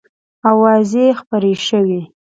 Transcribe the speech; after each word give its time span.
آوازې 0.49 1.05
خپرې 1.19 1.53
شوې. 1.67 2.01